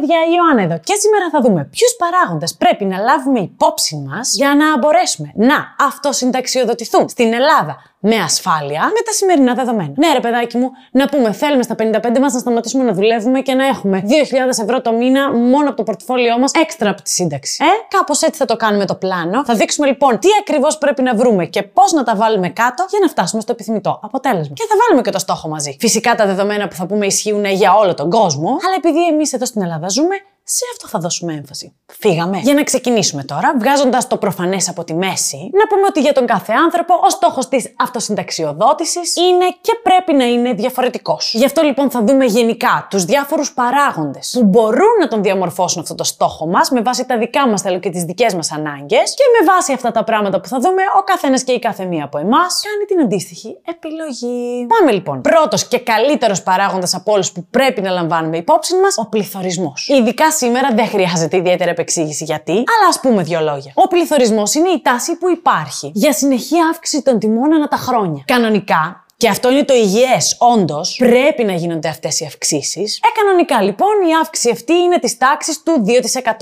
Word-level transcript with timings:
παιδιά, 0.00 0.18
η 0.30 0.32
Ιωάννα 0.36 0.62
εδώ. 0.62 0.78
Και 0.88 0.94
σήμερα 0.94 1.26
θα 1.30 1.40
δούμε 1.40 1.64
ποιους 1.64 1.92
παράγοντες 1.98 2.54
πρέπει 2.54 2.84
να 2.84 2.98
λάβουμε 2.98 3.40
υπόψη 3.40 3.96
μας 4.08 4.34
για 4.34 4.54
να 4.54 4.78
μπορέσουμε 4.78 5.32
να 5.34 5.74
αυτοσυνταξιοδοτηθούν 5.78 7.08
στην 7.08 7.32
Ελλάδα 7.34 7.76
με 8.08 8.16
ασφάλεια 8.16 8.82
με 8.96 9.00
τα 9.04 9.12
σημερινά 9.12 9.54
δεδομένα. 9.54 9.92
Ναι, 9.96 10.12
ρε 10.12 10.20
παιδάκι 10.20 10.56
μου, 10.56 10.70
να 10.90 11.08
πούμε, 11.08 11.32
θέλουμε 11.32 11.62
στα 11.62 11.74
55 11.78 12.18
μας 12.20 12.32
να 12.32 12.38
σταματήσουμε 12.38 12.84
να 12.84 12.92
δουλεύουμε 12.92 13.40
και 13.40 13.54
να 13.54 13.66
έχουμε 13.66 14.02
2.000 14.06 14.62
ευρώ 14.62 14.80
το 14.80 14.92
μήνα 14.92 15.32
μόνο 15.32 15.68
από 15.68 15.76
το 15.76 15.82
πορτφόλιό 15.82 16.38
μας 16.38 16.52
έξτρα 16.52 16.90
από 16.90 17.02
τη 17.02 17.10
σύνταξη. 17.10 17.64
Ε, 17.64 17.96
κάπως 17.96 18.22
έτσι 18.22 18.38
θα 18.38 18.44
το 18.44 18.56
κάνουμε 18.56 18.86
το 18.86 18.94
πλάνο. 18.94 19.44
Θα 19.44 19.54
δείξουμε 19.54 19.86
λοιπόν 19.86 20.18
τι 20.18 20.28
ακριβώς 20.40 20.78
πρέπει 20.78 21.02
να 21.02 21.14
βρούμε 21.14 21.46
και 21.46 21.62
πώς 21.62 21.92
να 21.92 22.02
τα 22.02 22.16
βάλουμε 22.16 22.48
κάτω 22.48 22.86
για 22.90 22.98
να 23.02 23.08
φτάσουμε 23.08 23.40
στο 23.42 23.52
επιθυμητό 23.52 24.00
αποτέλεσμα. 24.02 24.54
Και 24.54 24.64
θα 24.68 24.74
βάλουμε 24.82 25.02
και 25.02 25.10
το 25.10 25.18
στόχο 25.18 25.48
μαζί. 25.48 25.76
Φυσικά 25.80 26.14
τα 26.14 26.26
δεδομένα 26.26 26.68
που 26.68 26.74
θα 26.74 26.86
πούμε 26.86 27.06
ισχύουν 27.06 27.44
για 27.44 27.74
όλο 27.74 27.94
τον 27.94 28.10
κόσμο, 28.10 28.48
αλλά 28.48 28.74
επειδή 28.76 29.06
εμείς 29.06 29.32
εδώ 29.32 29.44
στην 29.44 29.62
Ελλάδα 29.62 29.88
ζούμε, 29.88 30.16
σε 30.48 30.64
αυτό 30.72 30.88
θα 30.88 30.98
δώσουμε 30.98 31.32
έμφαση. 31.32 31.74
Φύγαμε. 31.86 32.38
Για 32.38 32.54
να 32.54 32.62
ξεκινήσουμε 32.62 33.22
τώρα, 33.24 33.54
βγάζοντας 33.58 34.06
το 34.06 34.16
προφανές 34.16 34.68
από 34.68 34.84
τη 34.84 34.94
μέση, 34.94 35.50
να 35.52 35.66
πούμε 35.66 35.82
ότι 35.88 36.00
για 36.00 36.12
τον 36.12 36.26
κάθε 36.26 36.52
άνθρωπο 36.64 36.94
ο 37.04 37.10
στόχος 37.10 37.48
της 37.48 37.74
αυτοσυνταξιοδότησης 37.76 39.16
είναι 39.16 39.46
και 39.60 39.72
πρέπει 39.82 40.12
να 40.12 40.24
είναι 40.24 40.52
διαφορετικός. 40.52 41.32
Γι' 41.34 41.44
αυτό 41.44 41.62
λοιπόν 41.62 41.90
θα 41.90 42.04
δούμε 42.04 42.24
γενικά 42.24 42.86
τους 42.90 43.04
διάφορους 43.04 43.52
παράγοντες 43.52 44.30
που 44.32 44.44
μπορούν 44.44 44.94
να 45.00 45.08
τον 45.08 45.22
διαμορφώσουν 45.22 45.82
αυτό 45.82 45.94
το 45.94 46.04
στόχο 46.04 46.46
μας 46.46 46.70
με 46.70 46.82
βάση 46.82 47.06
τα 47.06 47.18
δικά 47.18 47.48
μας 47.48 47.62
θέλω 47.62 47.78
και 47.78 47.90
τις 47.90 48.02
δικές 48.02 48.34
μας 48.34 48.52
ανάγκες 48.52 49.14
και 49.14 49.24
με 49.40 49.52
βάση 49.52 49.72
αυτά 49.72 49.90
τα 49.90 50.04
πράγματα 50.04 50.40
που 50.40 50.48
θα 50.48 50.58
δούμε, 50.58 50.82
ο 50.98 51.02
καθένας 51.02 51.42
και 51.42 51.52
η 51.52 51.58
κάθε 51.58 51.84
μία 51.84 52.04
από 52.04 52.18
εμάς 52.18 52.60
κάνει 52.62 52.84
την 52.84 53.00
αντίστοιχη 53.00 53.56
επιλογή. 53.64 54.66
Πάμε 54.78 54.92
λοιπόν. 54.92 55.20
Πρώτος 55.20 55.68
και 55.68 55.78
καλύτερος 55.78 56.42
παράγοντας 56.42 56.94
από 56.94 57.12
όλους 57.12 57.32
που 57.32 57.46
πρέπει 57.50 57.80
να 57.80 57.90
λαμβάνουμε 57.90 58.36
υπόψη 58.36 58.74
μας, 58.76 58.94
ο 58.98 59.08
πληθωρισμός. 59.08 59.88
Ειδικά 59.88 60.30
σήμερα 60.36 60.68
δεν 60.74 60.86
χρειάζεται 60.86 61.36
ιδιαίτερη 61.36 61.70
επεξήγηση 61.70 62.24
γιατί, 62.24 62.52
αλλά 62.52 62.88
ας 62.88 63.00
πούμε 63.00 63.22
δύο 63.22 63.40
λόγια. 63.40 63.72
Ο 63.74 63.88
πληθωρισμός 63.88 64.54
είναι 64.54 64.68
η 64.68 64.80
τάση 64.82 65.16
που 65.16 65.30
υπάρχει 65.30 65.90
για 65.94 66.12
συνεχή 66.12 66.54
αύξηση 66.72 67.02
των 67.02 67.18
τιμών 67.18 67.54
ανά 67.54 67.68
τα 67.68 67.76
χρόνια. 67.76 68.22
Κανονικά, 68.26 69.05
και 69.18 69.28
αυτό 69.28 69.50
είναι 69.50 69.64
το 69.64 69.74
υγιές, 69.74 70.36
όντως, 70.38 70.96
πρέπει 70.98 71.44
να 71.44 71.52
γίνονται 71.52 71.88
αυτές 71.88 72.20
οι 72.20 72.24
αυξήσεις. 72.24 73.00
Ε, 73.04 73.20
κανονικά 73.20 73.62
λοιπόν 73.62 74.08
η 74.08 74.12
αύξηση 74.22 74.50
αυτή 74.50 74.72
είναι 74.72 74.98
της 74.98 75.16
τάξης 75.16 75.62
του 75.62 75.84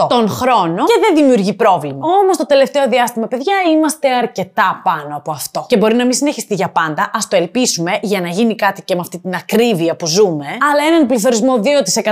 2% 0.05 0.07
τον 0.09 0.29
χρόνο 0.29 0.85
και 0.85 0.99
δεν 1.01 1.15
δημιουργεί 1.15 1.53
πρόβλημα. 1.53 2.07
Όμως 2.23 2.37
το 2.37 2.47
τελευταίο 2.47 2.89
διάστημα, 2.89 3.27
παιδιά, 3.27 3.55
είμαστε 3.73 4.09
αρκετά 4.15 4.81
πάνω 4.85 5.17
από 5.17 5.31
αυτό. 5.31 5.67
Και 5.69 5.77
μπορεί 5.77 5.95
να 5.95 6.05
μην 6.05 6.13
συνεχιστεί 6.13 6.55
για 6.55 6.71
πάντα, 6.71 7.11
ας 7.15 7.29
το 7.29 7.37
ελπίσουμε 7.37 7.99
για 8.03 8.21
να 8.21 8.29
γίνει 8.29 8.55
κάτι 8.55 8.83
και 8.83 8.95
με 8.95 9.01
αυτή 9.01 9.19
την 9.19 9.35
ακρίβεια 9.35 9.97
που 9.97 10.07
ζούμε. 10.07 10.47
Αλλά 10.47 10.95
έναν 10.95 11.07
πληθωρισμό 11.07 11.61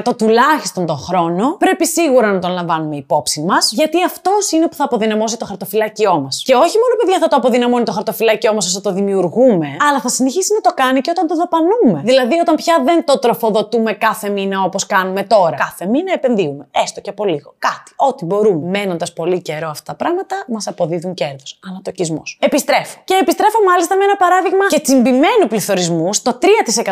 2% 0.04 0.16
τουλάχιστον 0.18 0.86
τον 0.86 0.96
χρόνο 0.96 1.56
πρέπει 1.58 1.86
σίγουρα 1.86 2.32
να 2.32 2.38
τον 2.38 2.50
λαμβάνουμε 2.50 2.96
υπόψη 2.96 3.40
μας, 3.42 3.72
γιατί 3.72 4.04
αυτός 4.04 4.50
είναι 4.50 4.68
που 4.68 4.74
θα 4.74 4.84
αποδυναμώσει 4.84 5.36
το 5.36 5.44
χαρτοφυλάκιό 5.44 6.20
μας. 6.20 6.42
Και 6.44 6.54
όχι 6.54 6.76
μόνο, 6.82 6.94
παιδιά, 6.98 7.18
θα 7.18 7.28
το 7.28 7.36
αποδυναμώνει 7.36 7.84
το 7.84 7.92
χαρτοφυλάκιό 7.92 8.54
μας 8.54 8.66
όσο 8.66 8.80
το 8.80 8.92
δημιουργούμε, 8.92 9.76
αλλά 9.88 10.00
θα 10.00 10.08
συνεχίσει 10.08 10.51
να 10.54 10.60
το 10.60 10.72
κάνει 10.74 11.00
και 11.00 11.10
όταν 11.10 11.26
το 11.26 11.34
δαπανούμε. 11.34 12.00
Δηλαδή, 12.04 12.38
όταν 12.38 12.54
πια 12.54 12.82
δεν 12.84 13.04
το 13.04 13.18
τροφοδοτούμε 13.18 13.92
κάθε 13.92 14.28
μήνα 14.28 14.62
όπως 14.62 14.86
κάνουμε 14.86 15.22
τώρα. 15.22 15.56
Κάθε 15.56 15.86
μήνα 15.86 16.12
επενδύουμε. 16.12 16.68
Έστω 16.70 17.00
και 17.00 17.10
από 17.10 17.24
λίγο. 17.24 17.54
Κάτι. 17.58 17.92
Ό,τι 17.96 18.24
μπορούμε. 18.24 18.78
Μένοντας 18.78 19.12
πολύ 19.12 19.42
καιρό 19.42 19.68
αυτά 19.68 19.84
τα 19.92 19.94
πράγματα, 19.94 20.36
μας 20.48 20.66
αποδίδουν 20.66 21.14
κέρδος. 21.14 21.58
Ανατοκισμός. 21.68 22.38
Επιστρέφω. 22.40 22.98
Και 23.04 23.18
επιστρέφω 23.20 23.58
μάλιστα 23.68 23.96
με 23.96 24.04
ένα 24.04 24.16
παράδειγμα 24.16 24.66
και 24.68 24.80
τσιμπημένου 24.80 25.46
πληθωρισμού 25.48 26.14
στο 26.14 26.38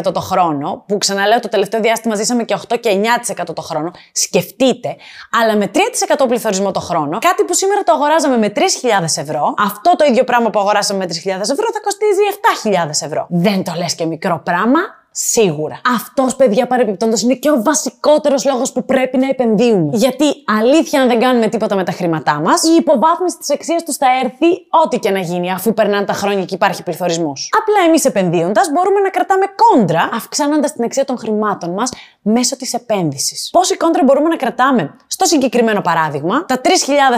3% 0.03 0.13
το 0.13 0.21
χρόνο, 0.21 0.85
που 0.87 0.99
ξαναλέω 0.99 1.41
το 1.41 1.49
τελευταίο 1.49 1.81
διάστημα 1.81 2.15
ζήσαμε 2.15 2.45
και 2.45 2.57
8 2.69 2.77
και 2.81 2.91
9% 2.91 3.55
το 3.55 3.63
χρόνο. 3.63 3.91
Σκεφτείτε, 4.13 4.97
αλλά 5.41 5.57
με 5.57 5.71
3% 5.75 6.29
πληθωρισμό 6.29 6.71
το 6.71 6.81
χρόνο, 6.81 7.19
κάτι 7.19 7.45
που 7.45 7.55
σήμερα 7.55 7.83
το 7.83 7.93
αγοράζαμε 7.93 8.37
με 8.39 8.53
3.000 8.57 8.63
ευρώ, 9.17 9.55
αυτό 9.59 9.97
το 9.97 10.05
ίδιο 10.05 10.25
πράγμα 10.25 10.51
που 10.51 10.59
αγοράσαμε 10.59 10.99
με 10.99 11.07
3.000 11.09 11.41
ευρώ 11.41 11.67
θα 11.73 11.81
κοστίζει 11.83 12.21
7.000 12.87 12.89
ευρώ. 12.89 13.27
Δεν 13.51 13.65
το 13.65 13.73
λες 13.77 13.95
και 13.95 14.05
μικρό 14.05 14.41
πράγμα, 14.45 14.81
Σίγουρα. 15.13 15.81
Αυτός, 15.95 16.37
παιδιά, 16.37 16.67
παρεμπιπτόντως 16.67 17.23
είναι 17.23 17.35
και 17.35 17.51
ο 17.51 17.63
βασικότερος 17.63 18.45
λόγος 18.45 18.73
που 18.73 18.85
πρέπει 18.85 19.17
να 19.17 19.29
επενδύουμε. 19.29 19.91
Γιατί 19.93 20.25
αλήθεια, 20.59 21.01
αν 21.01 21.09
δεν 21.09 21.21
κάνουμε 21.21 21.49
τίποτα 21.49 21.77
με 21.77 21.85
τα 21.85 21.93
χρήματά 21.93 22.41
μας, 22.41 22.63
η 22.63 22.75
υποβάθμιση 22.79 23.39
της 23.39 23.51
αξίας 23.51 23.85
τους 23.85 23.97
θα 23.97 24.07
έρθει 24.23 24.47
ό,τι 24.85 24.99
και 24.99 25.11
να 25.11 25.19
γίνει, 25.19 25.53
αφού 25.53 25.75
περνάνε 25.75 26.05
τα 26.05 26.13
χρόνια 26.13 26.45
και 26.45 26.55
υπάρχει 26.55 26.83
πληθωρισμός. 26.83 27.49
Απλά 27.61 27.87
εμείς 27.87 28.05
επενδύοντας 28.05 28.71
μπορούμε 28.73 29.01
να 29.01 29.11
κρατάμε 29.11 29.45
κόντρα, 29.57 30.09
αυξάνοντας 30.13 30.73
την 30.73 30.85
αξία 30.85 31.05
των 31.05 31.19
χρημάτων 31.19 31.71
μας 31.71 31.91
μέσω 32.23 32.57
της 32.57 32.73
επένδυσης. 32.75 33.49
Πόση 33.53 33.77
κόντρα 33.77 34.05
μπορούμε 34.05 34.29
να 34.29 34.37
κρατάμε; 34.37 34.95
Στο 35.07 35.25
συγκεκριμένο 35.25 35.81
παράδειγμα, 35.81 36.45
τα 36.45 36.61
3.000 36.65 36.71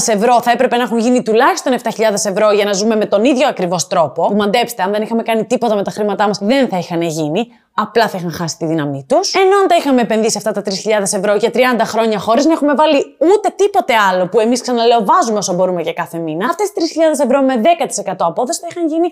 ευρώ 0.06 0.42
θα 0.42 0.50
έπρεπε 0.50 0.76
να 0.76 0.82
έχουν 0.82 0.98
γίνει 0.98 1.22
τουλάχιστον 1.22 1.72
7.000 1.82 2.12
ευρώ 2.24 2.50
για 2.52 2.64
να 2.64 2.72
ζούμε 2.72 2.96
με 2.96 3.06
τον 3.06 3.24
ίδιο 3.24 3.48
ακριβώς 3.48 3.86
τρόπο. 3.86 4.26
Που 4.26 4.36
μαντέψτε, 4.36 4.82
αν 4.82 4.90
δεν 4.90 5.02
είχαμε 5.02 5.22
κάνει 5.22 5.44
τίποτα 5.44 5.74
με 5.74 5.82
τα 5.82 5.90
χρήματά 5.90 6.26
μας, 6.26 6.38
δεν 6.38 6.68
θα 6.68 6.78
είχαν 6.78 7.02
γίνει 7.02 7.48
απλά 7.74 8.08
θα 8.08 8.18
είχαν 8.18 8.32
χάσει 8.32 8.56
τη 8.56 8.66
δύναμή 8.66 9.04
τους. 9.08 9.34
Ενώ 9.34 9.56
αν 9.56 9.68
τα 9.68 9.76
είχαμε 9.76 10.00
επενδύσει 10.00 10.36
αυτά 10.36 10.52
τα 10.52 10.62
3.000 10.64 10.72
ευρώ 11.02 11.34
για 11.34 11.50
30 11.54 11.58
χρόνια 11.84 12.18
χωρίς 12.18 12.44
να 12.44 12.52
έχουμε 12.52 12.74
βάλει 12.74 13.16
ούτε 13.18 13.48
τίποτε 13.56 13.94
άλλο 14.10 14.28
που 14.28 14.40
εμείς 14.40 14.60
ξαναλέω 14.60 15.04
βάζουμε 15.04 15.38
όσο 15.38 15.52
μπορούμε 15.54 15.82
για 15.82 15.92
κάθε 15.92 16.18
μήνα, 16.18 16.46
αυτές 16.46 16.72
τις 16.72 16.96
3.000 17.20 17.24
ευρώ 17.24 17.42
με 17.42 17.60
10% 18.08 18.14
απόδοση 18.18 18.60
θα 18.60 18.66
είχαν 18.70 18.86
γίνει 18.86 19.10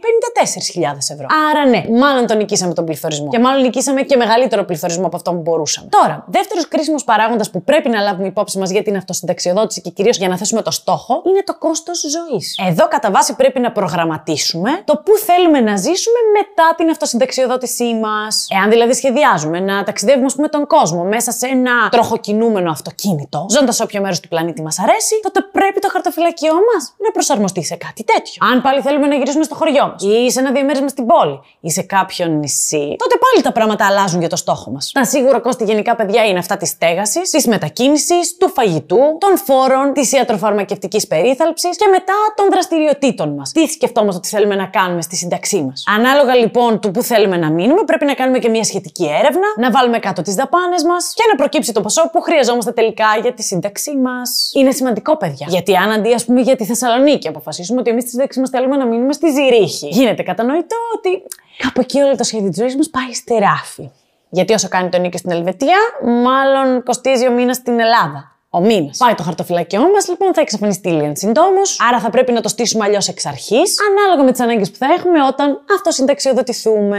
54.000 0.94 0.96
ευρώ. 1.12 1.26
Άρα 1.50 1.66
ναι, 1.68 1.98
μάλλον 1.98 2.26
τον 2.26 2.36
νικήσαμε 2.36 2.74
τον 2.74 2.84
πληθωρισμό. 2.84 3.28
Και 3.28 3.38
μάλλον 3.38 3.62
νικήσαμε 3.62 4.02
και 4.02 4.16
μεγαλύτερο 4.16 4.64
πληθωρισμό 4.64 5.06
από 5.06 5.16
αυτό 5.16 5.30
που 5.30 5.40
μπορούσαμε. 5.40 5.79
Τώρα, 5.88 6.24
δεύτερος 6.26 6.68
κρίσιμος 6.68 7.04
παράγοντας 7.04 7.50
που 7.50 7.62
πρέπει 7.62 7.88
να 7.88 8.00
λάβουμε 8.00 8.26
υπόψη 8.26 8.58
μας 8.58 8.70
για 8.70 8.82
την 8.82 8.96
αυτοσυνταξιοδότηση 8.96 9.80
και 9.80 9.90
κυρίως 9.90 10.16
για 10.16 10.28
να 10.28 10.36
θέσουμε 10.36 10.62
το 10.62 10.70
στόχο 10.70 11.22
είναι 11.26 11.42
το 11.44 11.58
κόστος 11.58 12.00
ζωής. 12.00 12.58
Εδώ 12.68 12.88
κατά 12.88 13.10
βάση 13.10 13.36
πρέπει 13.36 13.60
να 13.60 13.72
προγραμματίσουμε 13.72 14.70
το 14.84 14.96
πού 15.04 15.16
θέλουμε 15.16 15.60
να 15.60 15.76
ζήσουμε 15.76 16.20
μετά 16.38 16.74
την 16.76 16.90
αυτοσυνταξιοδότησή 16.90 17.94
μας. 17.94 18.46
Εάν 18.48 18.70
δηλαδή 18.70 18.92
σχεδιάζουμε 18.92 19.60
να 19.60 19.82
ταξιδεύουμε, 19.82 20.26
ας 20.26 20.34
πούμε, 20.34 20.48
τον 20.48 20.66
κόσμο 20.66 21.04
μέσα 21.04 21.30
σε 21.30 21.46
ένα 21.46 21.88
τροχοκινούμενο 21.90 22.70
αυτοκίνητο, 22.70 23.46
ζώντας 23.50 23.76
σε 23.76 23.82
όποιο 23.82 24.00
μέρος 24.00 24.20
του 24.20 24.28
πλανήτη 24.28 24.62
μας 24.62 24.78
αρέσει, 24.78 25.20
τότε 25.22 25.40
πρέπει 25.52 25.80
το 25.80 25.88
χαρτοφυλακιό 25.88 26.54
μας 26.54 26.94
να 26.98 27.10
προσαρμοστεί 27.10 27.64
σε 27.64 27.76
κάτι 27.76 28.04
τέτοιο. 28.04 28.46
Αν 28.52 28.62
πάλι 28.62 28.80
θέλουμε 28.80 29.06
να 29.06 29.14
γυρίσουμε 29.14 29.44
στο 29.44 29.54
χωριό 29.54 29.86
μας 29.86 30.02
ή 30.02 30.30
σε 30.30 30.40
ένα 30.40 30.52
διαμέρισμα 30.52 30.88
στην 30.88 31.06
πόλη 31.06 31.40
ή 31.60 31.70
σε 31.70 31.82
κάποιο 31.82 32.26
νησί, 32.26 32.94
τότε 32.98 33.16
πάλι 33.24 33.42
τα 33.42 33.52
πράγματα 33.52 33.86
αλλάζουν 33.86 34.20
για 34.20 34.28
το 34.28 34.36
στόχο 34.36 34.70
μας. 34.70 34.90
Τα 34.94 35.04
σίγουρα 35.04 35.40
κόστη 35.40 35.64
γενικά, 35.70 35.96
παιδιά, 35.96 36.22
είναι 36.24 36.38
αυτά 36.38 36.56
της 36.56 36.68
στέγασης, 36.68 37.30
της 37.30 37.46
μετακίνησης, 37.46 38.36
του 38.36 38.48
φαγητού, 38.48 39.00
των 39.18 39.36
φόρων, 39.46 39.92
της 39.92 40.12
ιατροφαρμακευτικής 40.12 41.06
περίθαλψης 41.06 41.76
και 41.76 41.86
μετά 41.90 42.14
των 42.36 42.46
δραστηριοτήτων 42.50 43.28
μας. 43.34 43.52
Τι 43.52 43.66
σκεφτόμαστε 43.66 44.18
ότι 44.18 44.28
θέλουμε 44.28 44.54
να 44.54 44.66
κάνουμε 44.66 45.02
στη 45.02 45.16
σύνταξή 45.16 45.62
μας; 45.62 45.84
Ανάλογα 45.96 46.34
λοιπόν 46.34 46.80
του 46.80 46.90
που 46.90 47.02
θέλουμε 47.02 47.36
να 47.36 47.50
μείνουμε, 47.50 47.82
πρέπει 47.84 48.04
να 48.04 48.14
κάνουμε 48.14 48.38
και 48.38 48.48
μια 48.48 48.64
σχετική 48.64 49.06
έρευνα, 49.20 49.48
να 49.56 49.70
βάλουμε 49.70 49.98
κάτω 49.98 50.22
τις 50.22 50.34
δαπάνες 50.34 50.82
μας 50.84 51.12
και 51.14 51.22
να 51.30 51.36
προκύψει 51.36 51.72
το 51.72 51.80
ποσό 51.80 52.10
που 52.12 52.20
χρειαζόμαστε 52.20 52.72
τελικά 52.72 53.06
για 53.22 53.32
τη 53.34 53.42
σύνταξή 53.42 53.96
μας. 53.96 54.50
Είναι 54.54 54.70
σημαντικό, 54.70 55.16
παιδιά. 55.16 55.46
Γιατί 55.48 55.76
αν 55.76 55.90
αντί, 55.90 56.12
ας 56.12 56.24
πούμε, 56.24 56.40
για 56.40 56.56
τη 56.56 56.64
Θεσσαλονίκη 56.64 57.28
αποφασίσουμε 57.28 57.80
ότι 57.80 57.90
εμείς 57.90 58.02
στη 58.02 58.10
σύνταξή 58.12 58.40
μας 58.40 58.50
θέλουμε 58.50 58.76
να 58.76 58.86
μείνουμε 58.86 59.12
στη 59.12 59.30
Ζηρίχη, 59.30 59.88
γίνεται 59.88 60.22
κατανοητό 60.22 60.76
ότι 60.96 61.22
κάπου 61.58 61.80
εκεί 61.80 62.00
όλο 62.00 62.16
το 62.16 62.24
σχέδιο 62.24 62.48
της 62.48 62.58
ζωής 62.58 62.76
μας 62.76 62.90
πάει 62.90 63.12
στη 63.12 63.34
ράφη. 63.34 63.90
Γιατί 64.30 64.52
όσο 64.52 64.68
κάνει 64.68 64.88
το 64.88 64.98
νίκη 64.98 65.18
στην 65.18 65.30
Ελβετία, 65.30 65.78
μάλλον 66.22 66.82
κοστίζει 66.82 67.28
ο 67.28 67.32
μήνας 67.32 67.56
στην 67.56 67.80
Ελλάδα 67.80 68.29
ο 68.52 68.60
μήνας. 68.60 68.96
Πάει 68.96 69.14
το 69.14 69.22
χαρτοφυλακιό 69.22 69.80
μας, 69.80 70.08
λοιπόν, 70.08 70.34
θα 70.34 70.40
εξαφανιστεί 70.40 70.88
λίγαν 70.88 71.16
συντόμως. 71.16 71.78
Άρα 71.88 72.00
θα 72.00 72.10
πρέπει 72.10 72.32
να 72.32 72.40
το 72.40 72.48
στήσουμε 72.48 72.84
αλλιώς 72.84 73.08
εξ 73.08 73.26
αρχής, 73.26 73.76
ανάλογα 73.90 74.24
με 74.24 74.30
τις 74.30 74.40
ανάγκες 74.40 74.70
που 74.70 74.76
θα 74.76 74.86
έχουμε 74.98 75.24
όταν 75.26 75.60
αυτοσυνταξιοδοτηθούμε. 75.74 76.98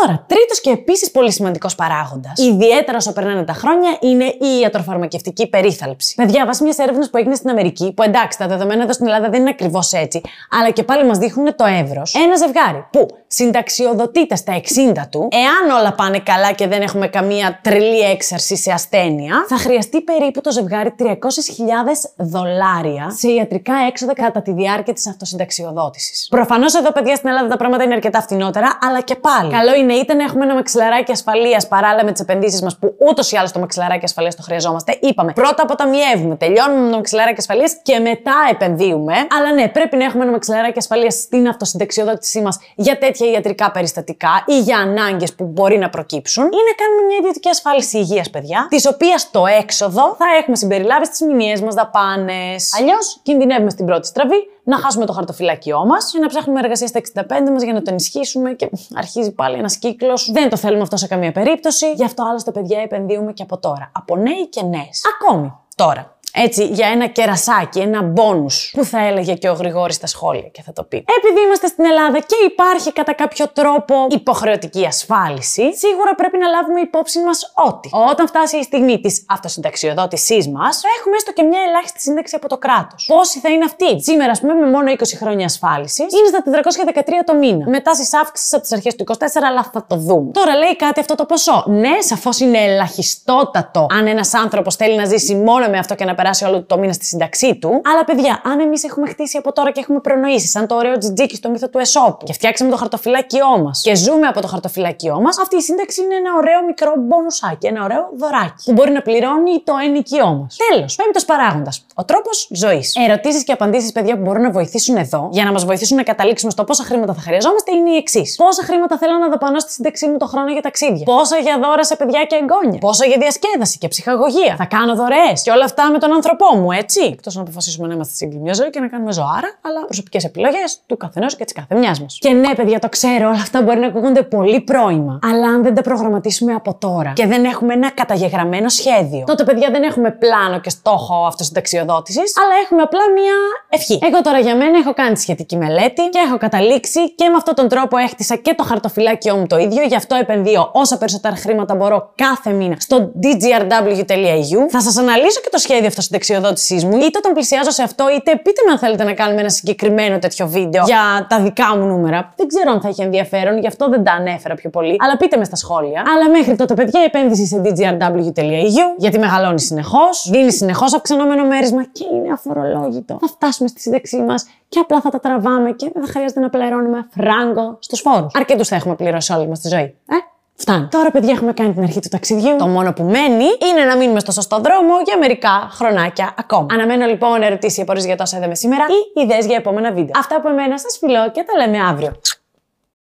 Τώρα, 0.00 0.24
τρίτος 0.28 0.60
και 0.60 0.70
επίσης 0.70 1.10
πολύ 1.10 1.32
σημαντικός 1.32 1.74
παράγοντας, 1.74 2.32
ιδιαίτερα 2.36 2.96
όσο 2.96 3.12
περνάνε 3.12 3.44
τα 3.44 3.52
χρόνια, 3.52 3.96
είναι 4.00 4.24
η 4.24 4.60
ιατροφαρμακευτική 4.60 5.48
περίθαλψη. 5.48 6.14
Παιδιά, 6.14 6.46
βάσει 6.46 6.62
μιας 6.62 6.78
έρευνας 6.78 7.10
που 7.10 7.16
έγινε 7.16 7.34
στην 7.34 7.50
Αμερική, 7.50 7.92
που 7.92 8.02
εντάξει, 8.02 8.38
τα 8.38 8.46
δεδομένα 8.46 8.82
εδώ 8.82 8.92
στην 8.92 9.06
Ελλάδα 9.06 9.28
δεν 9.28 9.40
είναι 9.40 9.50
ακριβώς 9.50 9.92
έτσι, 9.92 10.20
αλλά 10.50 10.70
και 10.70 10.82
πάλι 10.82 11.06
μας 11.06 11.18
δείχνουν 11.18 11.56
το 11.56 11.64
εύρος. 11.64 12.14
Ένα 12.14 12.36
ζευγάρι 12.36 12.86
που 12.90 13.06
συνταξιοδοτείται 13.26 14.36
στα 14.36 14.52
60 14.54 15.08
του, 15.10 15.28
εάν 15.30 15.78
όλα 15.78 15.92
πάνε 15.92 16.18
καλά 16.18 16.52
και 16.52 16.66
δεν 16.66 16.82
έχουμε 16.82 17.06
καμία 17.06 17.60
τρελή 17.62 18.00
έξαρση 18.00 18.56
σε 18.56 18.72
ασθένεια, 18.72 19.44
θα 19.48 19.56
χρειαστεί 19.56 20.00
περίπου 20.00 20.40
το 20.40 20.50
ζευγάρι 20.50 20.90
σπαράρει 20.98 21.18
300.000 21.22 22.10
δολάρια 22.16 23.10
σε 23.10 23.28
ιατρικά 23.28 23.74
έξοδα 23.88 24.14
κατά 24.14 24.42
τη 24.42 24.52
διάρκεια 24.52 24.92
της 24.92 25.06
αυτοσυνταξιοδότησης. 25.06 26.26
Προφανώς 26.30 26.74
εδώ, 26.74 26.92
παιδιά, 26.92 27.14
στην 27.14 27.28
Ελλάδα 27.28 27.48
τα 27.48 27.56
πράγματα 27.56 27.84
είναι 27.84 27.94
αρκετά 27.94 28.20
φτηνότερα, 28.20 28.78
αλλά 28.80 29.00
και 29.00 29.14
πάλι. 29.14 29.52
Καλό 29.52 29.74
είναι 29.74 29.92
είτε 29.92 30.14
να 30.14 30.24
έχουμε 30.24 30.44
ένα 30.44 30.54
μαξιλαράκι 30.54 31.12
ασφαλείας 31.12 31.68
παράλληλα 31.68 32.04
με 32.04 32.12
τις 32.12 32.20
επενδύσεις 32.20 32.62
μας 32.62 32.78
που 32.78 32.94
ούτως 33.08 33.32
ή 33.32 33.36
άλλως 33.36 33.52
το 33.52 33.58
μαξιλαράκι 33.58 34.04
ασφαλείας 34.04 34.36
το 34.36 34.42
χρειαζόμαστε. 34.42 34.98
Είπαμε, 35.00 35.32
πρώτα 35.32 35.62
αποταμιεύουμε, 35.62 36.36
τελειώνουμε 36.36 36.80
με 36.80 36.90
το 36.90 36.96
μαξιλαράκι 36.96 37.40
ασφαλείας 37.40 37.76
και 37.82 37.98
μετά 37.98 38.34
επενδύουμε. 38.50 39.14
Αλλά 39.38 39.52
ναι, 39.52 39.68
πρέπει 39.68 39.96
να 39.96 40.04
έχουμε 40.04 40.22
ένα 40.22 40.32
μαξιλαράκι 40.32 40.78
ασφαλείας 40.78 41.14
στην 41.14 41.48
αυτοσυνταξιοδότησή 41.48 42.40
μας 42.40 42.58
για 42.74 42.98
τέτοια 42.98 43.30
ιατρικά 43.30 43.70
περιστατικά 43.70 44.44
ή 44.46 44.60
για 44.60 44.78
ανάγκες 44.78 45.34
που 45.34 45.44
μπορεί 45.44 45.78
να 45.78 45.88
προκύψουν. 45.88 46.44
Ή 46.44 46.62
να 46.68 46.74
κάνουμε 46.84 47.02
μια 47.08 47.16
ιδιωτική 47.18 47.48
ασφάλιση 47.48 47.98
υγείας, 47.98 48.30
παιδιά, 48.30 48.66
της 48.70 48.86
οποίας 48.86 49.30
το 49.30 49.46
έξοδο 49.46 50.14
θα 50.18 50.24
έχουμε 50.40 50.56
συμπεριλάβει 50.82 51.06
στι 51.06 51.24
μηνιαίε 51.24 51.60
μας 51.64 51.74
δαπάνες. 51.74 52.74
Αλλιώς 52.78 53.20
κινδυνεύουμε 53.22 53.70
στην 53.70 53.86
πρώτη 53.86 54.06
στραβή 54.06 54.36
να 54.64 54.78
χάσουμε 54.78 55.06
το 55.06 55.12
χαρτοφυλάκιό 55.12 55.84
μας 55.86 56.10
και 56.12 56.18
να 56.18 56.26
ψάχνουμε 56.26 56.60
εργασία 56.60 56.86
στα 56.86 57.00
65 57.00 57.50
μας 57.52 57.62
για 57.62 57.72
να 57.72 57.82
το 57.82 57.90
ενισχύσουμε 57.90 58.52
και 58.52 58.70
αρχίζει 58.94 59.32
πάλι 59.32 59.56
ένας 59.56 59.76
κύκλος. 59.76 60.30
Δεν 60.32 60.48
το 60.48 60.56
θέλουμε 60.56 60.82
αυτό 60.82 60.96
σε 60.96 61.06
καμία 61.06 61.32
περίπτωση. 61.32 61.92
Γι' 61.92 62.04
αυτό 62.04 62.22
άλλωστε, 62.28 62.50
παιδιά, 62.50 62.80
επενδύουμε 62.80 63.32
και 63.32 63.42
από 63.42 63.58
τώρα. 63.58 63.90
Από 63.94 64.16
νέοι 64.16 64.48
και 64.48 64.62
νέες. 64.62 65.02
Ακόμη 65.14 65.52
τώρα 65.76 66.16
έτσι, 66.34 66.66
για 66.66 66.88
ένα 66.88 67.06
κερασάκι, 67.06 67.78
ένα 67.78 68.02
μπόνους 68.02 68.72
που 68.76 68.84
θα 68.84 69.06
έλεγε 69.06 69.34
και 69.34 69.48
ο 69.48 69.52
Γρηγόρης 69.52 69.94
στα 69.94 70.06
σχόλια 70.06 70.48
και 70.48 70.62
θα 70.62 70.72
το 70.72 70.82
πει. 70.82 70.96
Επειδή 70.96 71.40
είμαστε 71.46 71.66
στην 71.66 71.84
Ελλάδα 71.84 72.18
και 72.18 72.36
υπάρχει 72.46 72.92
κατά 72.92 73.12
κάποιο 73.12 73.48
τρόπο 73.48 73.94
υποχρεωτική 74.10 74.86
ασφάλιση, 74.86 75.76
σίγουρα 75.76 76.14
πρέπει 76.14 76.38
να 76.38 76.46
λάβουμε 76.48 76.80
υπόψη 76.80 77.18
μας 77.20 77.52
ότι 77.54 77.90
όταν 78.10 78.26
φτάσει 78.26 78.56
η 78.56 78.62
στιγμή 78.62 79.00
της 79.00 79.24
αυτοσυνταξιοδότησής 79.28 80.48
μας, 80.48 80.80
θα 80.80 80.88
έχουμε 80.98 81.16
έστω 81.16 81.32
και 81.32 81.42
μια 81.42 81.60
ελάχιστη 81.68 82.00
σύνταξη 82.00 82.34
από 82.36 82.48
το 82.48 82.58
κράτος. 82.58 83.04
Πόσοι 83.06 83.38
θα 83.38 83.48
είναι 83.48 83.64
αυτοί; 83.64 84.02
Σήμερα, 84.02 84.30
ας 84.30 84.40
πούμε, 84.40 84.54
με 84.54 84.70
μόνο 84.70 84.90
20 84.90 85.16
χρόνια 85.16 85.44
ασφάλισης, 85.44 86.06
είναι 86.16 86.28
στα 86.28 86.42
413 86.42 87.24
το 87.24 87.34
μήνα. 87.34 87.68
Μετά 87.68 87.94
στις 87.94 88.14
αύξησης 88.14 88.52
από 88.52 88.62
τις 88.62 88.72
αρχές 88.72 88.94
του 88.94 89.02
24, 89.02 89.44
αλλά 89.48 89.70
θα 89.72 89.84
το 89.86 89.96
δούμε. 89.96 90.30
Τώρα 90.32 90.54
λέει 90.56 90.76
κάτι 90.76 91.00
αυτό 91.00 91.14
το 91.14 91.24
ποσό. 91.24 91.64
Ναι, 91.66 92.00
σαφώς 92.00 92.40
είναι 92.40 92.58
ελαχιστότατο 92.58 93.86
αν 93.90 94.06
ένας 94.06 94.34
άνθρωπος 94.34 94.76
θέλει 94.76 94.96
να 94.96 95.04
ζήσει 95.04 95.34
μόνο 95.34 95.68
με 95.68 95.78
αυτό 95.78 95.94
και 95.94 96.04
να 96.04 96.14
περάσει 96.22 96.44
όλο 96.44 96.62
το 96.62 96.78
μήνα 96.78 96.92
στη 96.92 97.04
σύνταξή 97.04 97.58
του. 97.60 97.80
Αλλά 97.92 98.04
παιδιά, 98.04 98.42
αν 98.44 98.60
εμείς 98.60 98.84
έχουμε 98.84 99.06
χτίσει 99.06 99.36
από 99.36 99.52
τώρα 99.52 99.70
και 99.70 99.80
έχουμε 99.80 100.00
προνοήσει, 100.00 100.46
σαν 100.46 100.66
το 100.66 100.74
ωραίο 100.74 100.98
τζιτζίκι 100.98 101.36
στο 101.36 101.50
μύθο 101.50 101.68
του 101.68 101.78
Εσώπου 101.78 102.24
και 102.24 102.32
φτιάξαμε 102.32 102.70
το 102.70 102.76
χαρτοφυλάκιό 102.76 103.58
μας 103.64 103.80
και 103.82 103.94
ζούμε 103.94 104.26
από 104.26 104.40
το 104.40 104.46
χαρτοφυλάκιό 104.46 105.20
μας, 105.20 105.38
αυτή 105.38 105.56
η 105.56 105.60
σύνταξη 105.60 106.02
είναι 106.02 106.14
ένα 106.14 106.30
ωραίο 106.36 106.64
μικρό 106.66 106.92
μπονουσάκι, 106.98 107.66
ένα 107.66 107.84
ωραίο 107.84 108.08
δωράκι 108.16 108.62
που 108.64 108.72
μπορεί 108.72 108.90
να 108.90 109.02
πληρώνει 109.02 109.62
το 109.64 109.74
ενοικιό 109.86 110.26
μας. 110.40 110.56
Τέλος, 110.68 110.94
πέμπτος 110.94 111.24
παράγοντας. 111.24 111.84
Ο 111.94 112.04
τρόπος 112.04 112.48
ζωής. 112.50 112.94
Ερωτήσεις 113.08 113.44
και 113.44 113.52
απαντήσεις, 113.52 113.92
παιδιά, 113.92 114.16
που 114.16 114.22
μπορούν 114.22 114.42
να 114.42 114.50
βοηθήσουν 114.50 114.96
εδώ 114.96 115.28
για 115.32 115.44
να 115.44 115.52
μας 115.52 115.64
βοηθήσουν 115.64 115.96
να 115.96 116.02
καταλήξουμε 116.02 116.50
στο 116.50 116.64
πόσα 116.64 116.84
χρήματα 116.84 117.14
θα 117.14 117.20
χρειαζόμαστε 117.20 117.72
είναι 117.76 117.90
οι 117.90 117.96
εξής. 117.96 118.36
Πόσα 118.36 118.62
χρήματα 118.62 118.96
θέλω 118.98 119.16
να 119.18 119.28
δαπανώ 119.28 119.58
στη 119.58 119.72
σύνταξή 119.72 120.06
μου 120.06 120.16
το 120.16 120.26
χρόνο 120.26 120.52
για 120.52 120.62
ταξίδια; 120.62 121.04
Πόσα 121.04 121.36
για 121.36 121.58
δώρα 121.62 121.84
σε 121.84 121.96
παιδιά 121.96 122.24
και 122.24 122.36
εγγόνια; 122.42 122.78
Πόσα 122.78 123.04
για 123.06 123.16
διασκέδαση 123.20 123.78
και 123.78 123.88
ψυχαγωγία; 123.88 124.54
Θα 124.58 124.64
κάνω 124.64 124.94
δωρεές. 124.94 125.42
Και 125.42 125.50
όλα 125.50 125.64
αυτά 125.64 125.90
με 125.90 125.98
τον 125.98 126.11
άνθρωπό 126.14 126.56
μου, 126.56 126.72
έτσι. 126.72 127.00
Εκτός 127.12 127.34
να 127.34 127.40
αποφασίσουμε 127.40 127.86
να 127.86 127.94
είμαστε 127.94 128.14
σύγκλι 128.14 128.38
μια 128.38 128.52
ζωή 128.52 128.70
και 128.70 128.80
να 128.80 128.88
κάνουμε 128.88 129.12
ζωάρα, 129.12 129.58
αλλά 129.62 129.84
προσωπικές 129.84 130.24
επιλογές 130.24 130.80
του 130.86 130.96
καθενός 130.96 131.36
και 131.36 131.44
της 131.44 131.52
κάθε 131.52 131.74
μια 131.74 131.96
μας. 132.00 132.18
Και 132.20 132.30
ναι, 132.30 132.54
παιδιά, 132.54 132.78
το 132.78 132.88
ξέρω, 132.88 133.28
όλα 133.28 133.40
αυτά 133.40 133.62
μπορεί 133.62 133.78
να 133.78 133.86
ακούγονται 133.86 134.22
πολύ 134.22 134.60
πρόημα. 134.60 135.18
Αλλά 135.22 135.46
αν 135.46 135.62
δεν 135.62 135.74
τα 135.74 135.82
προγραμματίσουμε 135.82 136.54
από 136.54 136.74
τώρα 136.74 137.12
και 137.14 137.26
δεν 137.26 137.44
έχουμε 137.44 137.72
ένα 137.72 137.90
καταγεγραμμένο 137.90 138.68
σχέδιο, 138.68 139.24
τότε, 139.26 139.44
παιδιά, 139.44 139.70
δεν 139.70 139.82
έχουμε 139.82 140.10
πλάνο 140.10 140.60
και 140.60 140.70
στόχο 140.70 141.26
αυτοσυνταξιοδότησης, 141.26 142.32
αλλά 142.42 142.54
έχουμε 142.64 142.82
απλά 142.82 143.00
μία 143.14 143.34
ευχή. 143.68 143.98
Εγώ 144.02 144.20
τώρα 144.20 144.38
για 144.38 144.56
μένα 144.56 144.78
έχω 144.78 144.92
κάνει 144.94 145.14
τη 145.14 145.20
σχετική 145.20 145.56
μελέτη 145.56 146.02
και 146.10 146.18
έχω 146.26 146.38
καταλήξει 146.38 147.14
και 147.14 147.28
με 147.28 147.36
αυτόν 147.36 147.54
τον 147.54 147.68
τρόπο 147.68 147.96
έχτισα 147.96 148.36
και 148.36 148.54
το 148.54 148.62
χαρτοφυλάκιό 148.64 149.36
μου 149.36 149.46
το 149.46 149.58
ίδιο, 149.58 149.82
γι' 149.82 149.96
αυτό 149.96 150.14
επενδύω 150.14 150.70
όσα 150.72 150.98
περισσότερα 150.98 151.36
χρήματα 151.36 151.74
μπορώ 151.74 152.12
κάθε 152.14 152.50
μήνα 152.50 152.76
στο 152.78 153.12
dgrw.eu. 153.22 154.68
Θα 154.70 154.80
σας 154.80 154.96
αναλύσω 154.96 155.40
και 155.40 155.48
το 155.50 155.58
σχέδιο 155.58 155.86
αυτοσυνταξιοδότησή 156.02 156.86
μου, 156.86 156.96
είτε 156.96 157.18
όταν 157.18 157.32
πλησιάζω 157.32 157.70
σε 157.70 157.82
αυτό, 157.82 158.04
είτε 158.16 158.30
πείτε 158.36 158.60
με 158.66 158.72
αν 158.72 158.78
θέλετε 158.78 159.04
να 159.04 159.12
κάνουμε 159.12 159.40
ένα 159.40 159.50
συγκεκριμένο 159.50 160.18
τέτοιο 160.18 160.46
βίντεο 160.48 160.84
για 160.84 161.26
τα 161.28 161.40
δικά 161.40 161.76
μου 161.76 161.84
νούμερα. 161.86 162.32
Δεν 162.36 162.46
ξέρω 162.46 162.70
αν 162.70 162.80
θα 162.80 162.88
έχει 162.88 163.02
ενδιαφέρον, 163.02 163.58
γι' 163.58 163.66
αυτό 163.66 163.88
δεν 163.88 164.04
τα 164.04 164.12
ανέφερα 164.12 164.54
πιο 164.54 164.70
πολύ, 164.70 164.96
αλλά 164.98 165.16
πείτε 165.16 165.36
με 165.36 165.44
στα 165.44 165.56
σχόλια. 165.56 166.02
Αλλά 166.14 166.30
μέχρι 166.30 166.56
τότε, 166.56 166.74
παιδιά, 166.74 167.00
η 167.00 167.04
επένδυση 167.04 167.46
σε 167.46 167.60
dgrw.eu, 167.64 168.86
γιατί 168.96 169.18
μεγαλώνει 169.18 169.60
συνεχώς, 169.60 170.28
δίνει 170.30 170.52
συνεχώς 170.52 170.94
αυξανόμενο 170.94 171.44
μέρισμα 171.46 171.84
και 171.84 172.04
είναι 172.14 172.32
αφορολόγητο. 172.32 173.18
Θα 173.20 173.26
φτάσουμε 173.26 173.68
στη 173.68 173.80
σύνταξή 173.80 174.16
μας 174.16 174.46
και 174.68 174.78
απλά 174.78 175.00
θα 175.00 175.10
τα 175.10 175.20
τραβάμε 175.20 175.72
και 175.72 175.90
δεν 175.94 176.04
θα 176.04 176.12
χρειάζεται 176.12 176.40
να 176.40 176.50
πληρώνουμε 176.50 177.06
φράγκο 177.10 177.76
στους 177.78 178.00
φόρους. 178.00 178.32
Αρκετούς 178.34 178.68
θα 178.68 178.76
έχουμε 178.76 178.94
πληρώσει 178.94 179.32
όλη 179.32 179.48
μας 179.48 179.60
τη 179.60 179.68
ζωή. 179.68 179.94
Ε; 180.08 180.31
Φτάνει. 180.56 180.88
Τώρα, 180.90 181.10
παιδιά, 181.10 181.32
έχουμε 181.32 181.52
κάνει 181.52 181.72
την 181.72 181.82
αρχή 181.82 182.00
του 182.00 182.08
ταξιδιού. 182.08 182.56
Το 182.56 182.66
μόνο 182.66 182.92
που 182.92 183.02
μένει 183.02 183.44
είναι 183.70 183.84
να 183.88 183.96
μείνουμε 183.96 184.20
στο 184.20 184.32
σωστό 184.32 184.60
δρόμο 184.60 184.94
για 185.04 185.18
μερικά 185.18 185.68
χρονάκια 185.72 186.34
ακόμα. 186.38 186.66
Αναμένω 186.70 187.06
λοιπόν 187.06 187.42
ερωτήσεις 187.42 187.78
ή 187.78 187.80
απορίες 187.80 188.04
για 188.04 188.16
τόσα 188.16 188.36
είδαμε 188.36 188.54
σήμερα 188.54 188.84
ή 189.16 189.20
ιδέες 189.20 189.46
για 189.46 189.56
επόμενα 189.56 189.92
βίντεο. 189.92 190.12
Αυτά 190.16 190.36
από 190.36 190.48
εμένα 190.48 190.78
σας 190.78 190.98
φιλώ 190.98 191.30
και 191.30 191.44
τα 191.46 191.66
λέμε 191.66 191.84
αύριο. 191.84 192.12